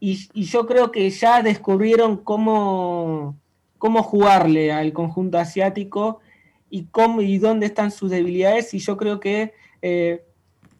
[0.00, 3.36] y, y yo creo que ya descubrieron cómo,
[3.76, 6.20] cómo jugarle al conjunto asiático
[6.70, 8.72] y, cómo, y dónde están sus debilidades.
[8.72, 10.24] Y yo creo que eh,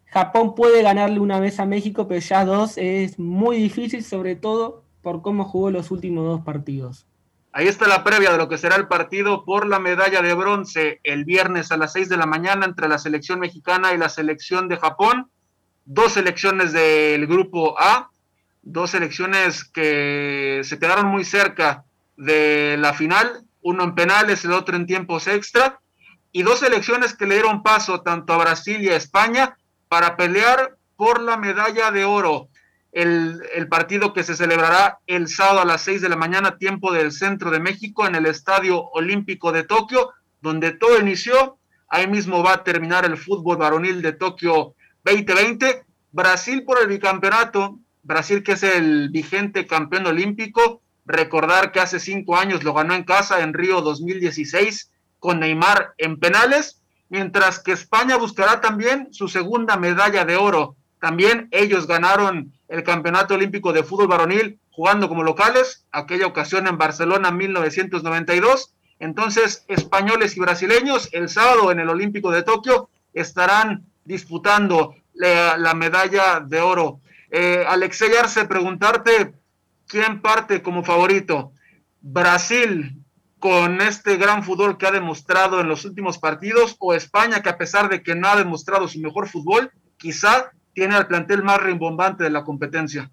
[0.05, 4.83] Japón puede ganarle una vez a México, pero ya dos es muy difícil, sobre todo
[5.01, 7.05] por cómo jugó los últimos dos partidos.
[7.53, 11.01] Ahí está la previa de lo que será el partido por la medalla de bronce
[11.03, 14.69] el viernes a las 6 de la mañana entre la selección mexicana y la selección
[14.69, 15.29] de Japón.
[15.83, 18.09] Dos selecciones del grupo A,
[18.61, 21.83] dos selecciones que se quedaron muy cerca
[22.15, 25.81] de la final, uno en penales, el otro en tiempos extra
[26.31, 29.57] y dos selecciones que le dieron paso tanto a Brasil y a España
[29.89, 32.47] para pelear por la medalla de oro.
[32.91, 37.11] El, partido que se celebrará el sábado a las 6 de la mañana, tiempo del
[37.11, 40.09] centro de México, en el Estadio Olímpico de Tokio,
[40.41, 41.57] donde todo inició.
[41.87, 44.75] Ahí mismo va a terminar el fútbol varonil de Tokio
[45.05, 45.85] 2020.
[46.11, 50.81] Brasil por el bicampeonato, Brasil que es el vigente campeón olímpico.
[51.05, 56.19] Recordar que hace cinco años lo ganó en casa en Río 2016 con Neymar en
[56.19, 60.75] penales, mientras que España buscará también su segunda medalla de oro.
[60.99, 66.77] También ellos ganaron el Campeonato Olímpico de Fútbol Varonil jugando como locales, aquella ocasión en
[66.77, 68.73] Barcelona 1992.
[68.99, 76.39] Entonces, españoles y brasileños el sábado en el Olímpico de Tokio estarán disputando la, medalla
[76.39, 77.01] de oro.
[77.29, 79.33] Eh, Alexey Arce, preguntarte
[79.85, 81.51] quién parte como favorito.
[81.99, 83.03] Brasil,
[83.37, 87.57] con este gran fútbol que ha demostrado en los últimos partidos, o España, que a
[87.57, 92.23] pesar de que no ha demostrado su mejor fútbol, quizá tiene al plantel más rimbombante
[92.23, 93.09] de la competencia.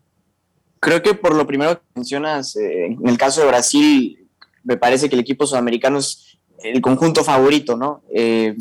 [0.81, 4.29] Creo que por lo primero que mencionas, eh, en el caso de Brasil,
[4.63, 8.03] me parece que el equipo sudamericano es el conjunto favorito, ¿no?
[8.15, 8.57] Eh,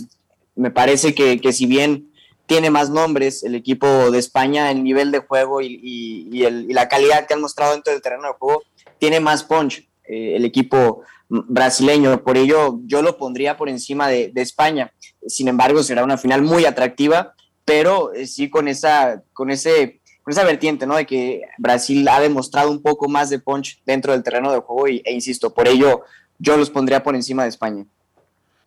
[0.55, 2.12] me parece que, que, si bien
[2.47, 6.29] tiene más nombres el equipo de España, el nivel de juego y,
[6.69, 8.63] la calidad que han mostrado dentro del terreno de juego,
[8.97, 12.23] tiene más punch eh, el equipo brasileño.
[12.23, 14.93] Por ello, yo lo pondría por encima de, España.
[15.27, 17.36] Sin embargo, será una final muy atractiva,
[17.67, 20.95] pero eh, sí con esa, con ese, con esa vertiente, ¿no?
[20.95, 24.88] De que Brasil ha demostrado un poco más de punch dentro del terreno de juego
[24.88, 26.03] y, e insisto, por ello
[26.39, 27.86] yo los pondría por encima de España.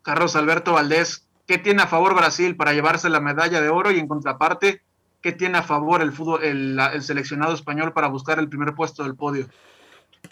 [0.03, 3.97] Carlos Alberto Valdés, ¿qué tiene a favor Brasil para llevarse la medalla de oro y
[3.97, 4.81] en contraparte,
[5.19, 9.15] qué tiene a favor el fútbol, el seleccionado español para buscar el primer puesto del
[9.15, 9.47] podio?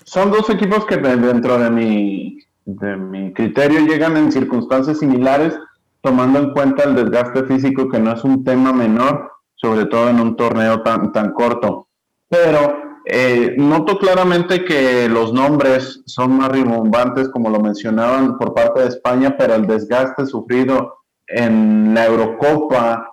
[0.03, 5.55] Son dos equipos que dentro de mi, de mi criterio llegan en circunstancias similares,
[6.01, 10.19] tomando en cuenta el desgaste físico, que no es un tema menor, sobre todo en
[10.19, 11.87] un torneo tan, tan corto.
[12.29, 18.81] Pero eh, noto claramente que los nombres son más rimbombantes, como lo mencionaban por parte
[18.81, 23.09] de España, pero el desgaste sufrido en la Eurocopa,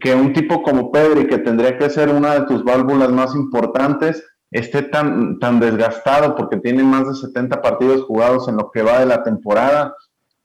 [0.00, 4.24] que un tipo como Pedri, que tendría que ser una de tus válvulas más importantes,
[4.50, 9.00] esté tan, tan desgastado porque tiene más de 70 partidos jugados en lo que va
[9.00, 9.94] de la temporada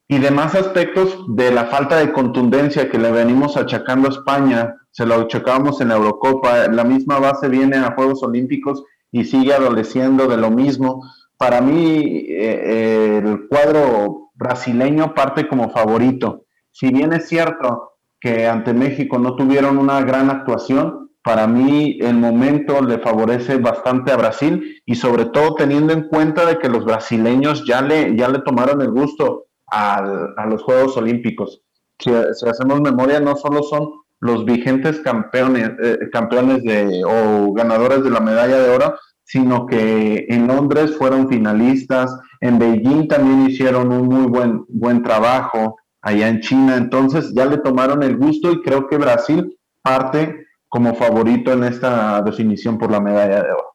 [0.08, 5.06] y demás aspectos de la falta de contundencia que le venimos achacando a España, se
[5.06, 10.28] lo achacábamos en la Eurocopa, la misma base viene a Juegos Olímpicos y sigue adoleciendo
[10.28, 11.02] de lo mismo.
[11.38, 16.44] Para mí eh, el cuadro brasileño parte como favorito.
[16.72, 22.16] Si bien es cierto que ante México no tuvieron una gran actuación, para mí el
[22.16, 26.86] momento le favorece bastante a Brasil y sobre todo teniendo en cuenta de que los
[26.86, 31.62] brasileños ya le, ya le tomaron el gusto a los Juegos Olímpicos.
[32.00, 33.90] Si, hacemos memoria, no solo son
[34.20, 40.26] los vigentes campeones, eh, campeones de, o ganadores de la medalla de oro, sino que
[40.30, 46.42] en Londres fueron finalistas, en Beijing también hicieron un muy buen, buen trabajo, allá en
[46.42, 46.78] China.
[46.78, 52.22] Entonces ya le tomaron el gusto y creo que Brasil parte como favorito en esta
[52.22, 53.75] definición por la medalla de oro.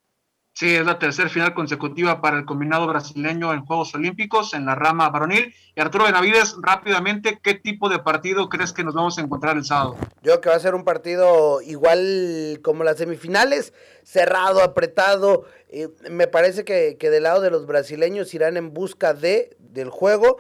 [0.53, 4.74] Sí, es la tercera final consecutiva para el combinado brasileño en Juegos Olímpicos en la
[4.74, 5.55] rama varonil.
[5.74, 9.64] Y Arturo Benavides, rápidamente, ¿qué tipo de partido crees que nos vamos a encontrar el
[9.64, 9.96] sábado?
[10.22, 13.72] Yo creo que va a ser un partido igual como las semifinales,
[14.03, 15.44] cerrado, apretado.
[15.68, 19.88] Eh, me parece que, que, del lado de los brasileños irán en busca de del
[19.88, 20.38] juego.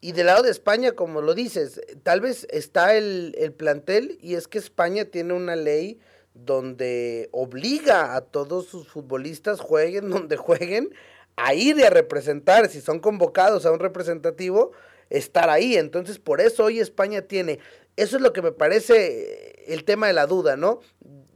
[0.00, 4.34] Y del lado de España, como lo dices, tal vez está el, el plantel y
[4.34, 6.00] es que España tiene una ley
[6.34, 10.94] donde obliga a todos sus futbolistas, jueguen donde jueguen,
[11.36, 14.72] a ir y a representar, si son convocados a un representativo,
[15.10, 15.76] estar ahí.
[15.76, 17.58] Entonces, por eso hoy España tiene,
[17.96, 20.80] eso es lo que me parece el tema de la duda, ¿no?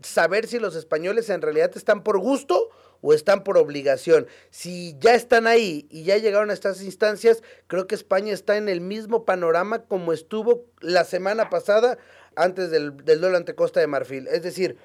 [0.03, 2.71] Saber si los españoles en realidad están por gusto
[3.01, 4.27] o están por obligación.
[4.51, 8.69] Si ya están ahí y ya llegaron a estas instancias, creo que España está en
[8.69, 11.99] el mismo panorama como estuvo la semana pasada
[12.37, 14.29] antes del, duelo ante Costa de Marfil.
[14.29, 14.77] Es decir,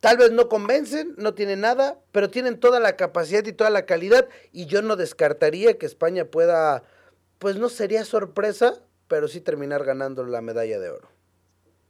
[0.00, 3.86] tal vez no convencen, no tienen nada, pero tienen toda la capacidad y toda la
[3.86, 6.84] calidad y yo no descartaría que España pueda,
[7.38, 8.74] pues no sería sorpresa,
[9.08, 11.10] pero sí terminar ganando la medalla de oro.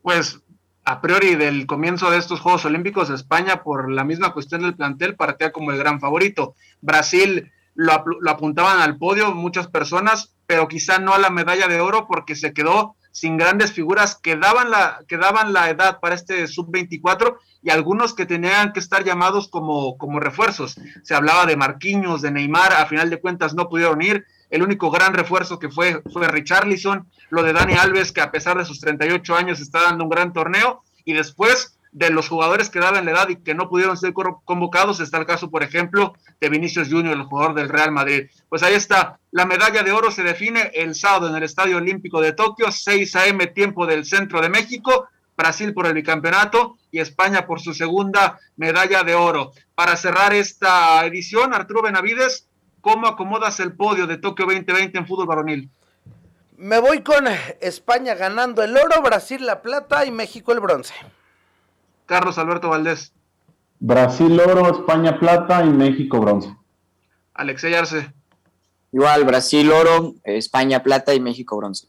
[0.02, 0.40] Pues
[0.84, 5.16] a priori del comienzo de estos Juegos Olímpicos, España por la misma cuestión del plantel
[5.16, 6.54] partía como el gran favorito.
[6.80, 11.80] Brasil lo, lo apuntaban al podio muchas personas, pero quizá no a la medalla de
[11.80, 16.14] oro porque se quedó sin grandes figuras que daban la, que daban la edad para
[16.14, 20.76] este sub-24 y algunos que tenían que estar llamados como, como refuerzos.
[21.02, 24.24] Se hablaba de Marquinhos, de Neymar, a final de cuentas no pudieron ir.
[24.50, 28.58] El único gran refuerzo que fue fue Richarlison, lo de Dani Alves, que a pesar
[28.58, 32.78] de sus 38 años está dando un gran torneo, y después de los jugadores que
[32.78, 35.00] daban la edad y que no pudieron ser convocados.
[35.00, 38.28] Está el caso, por ejemplo, de Vinicius Junior, el jugador del Real Madrid.
[38.48, 39.18] Pues ahí está.
[39.32, 43.16] La medalla de oro se define el sábado en el Estadio Olímpico de Tokio, 6
[43.16, 43.46] a.m.
[43.48, 45.08] tiempo del centro de México.
[45.36, 49.52] Brasil por el bicampeonato y España por su segunda medalla de oro.
[49.74, 52.46] Para cerrar esta edición, Arturo Benavides,
[52.80, 55.70] ¿cómo acomodas el podio de Tokio 2020 en fútbol varonil?
[56.56, 57.24] Me voy con
[57.60, 60.94] España ganando el oro, Brasil la plata y México el bronce.
[62.06, 63.12] Carlos Alberto Valdés.
[63.78, 66.54] Brasil oro, España plata y México bronce.
[67.32, 68.12] Alexey Arce.
[68.92, 71.86] Igual, Brasil oro, España plata y México bronce.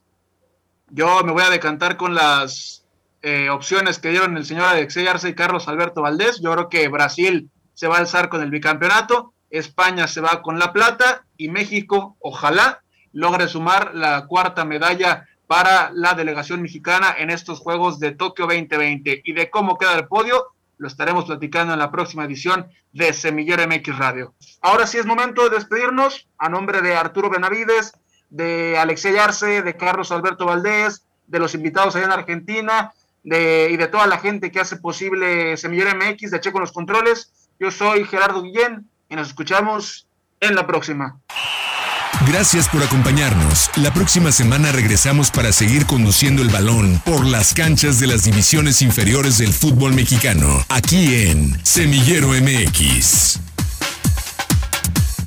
[0.89, 2.85] Yo me voy a decantar con las
[3.21, 6.39] eh, opciones que dieron el señor Alexey Arce y Carlos Alberto Valdés.
[6.39, 10.57] Yo creo que Brasil se va a alzar con el bicampeonato, España se va con
[10.57, 12.81] la plata y México, ojalá,
[13.13, 19.21] logre sumar la cuarta medalla para la delegación mexicana en estos Juegos de Tokio 2020.
[19.25, 20.47] Y de cómo queda el podio,
[20.77, 24.33] lo estaremos platicando en la próxima edición de Semillero MX Radio.
[24.61, 27.93] Ahora sí es momento de despedirnos a nombre de Arturo Benavides,
[28.29, 32.93] de Alexey Arce, de Carlos Alberto Valdés, de los invitados allá en Argentina
[33.23, 37.51] y de toda la gente que hace posible Semillero MX, de Checo los Controles.
[37.59, 40.07] Yo soy Gerardo Guillén y nos escuchamos
[40.39, 41.19] en la próxima.
[42.27, 43.69] Gracias por acompañarnos.
[43.75, 48.81] La próxima semana regresamos para seguir conduciendo el balón por las canchas de las divisiones
[48.81, 53.50] inferiores del fútbol mexicano, aquí en Semillero MX.